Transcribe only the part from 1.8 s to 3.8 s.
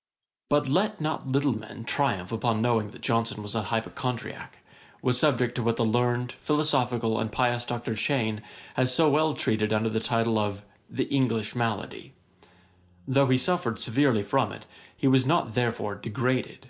triumph upon knowing that Johnson was an